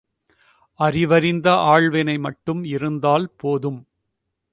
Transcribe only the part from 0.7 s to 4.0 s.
அறிவறிந்த ஆள்வினை மட்டும் இருந்தால் போதும்!